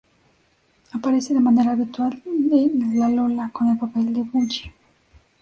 Aparece 0.93 1.35
de 1.35 1.39
manera 1.39 1.73
habitual 1.73 2.23
en 2.25 2.97
"Lalola", 2.99 3.51
con 3.53 3.69
el 3.69 3.77
papel 3.77 4.11
de 4.15 4.23
Boogie. 4.23 4.73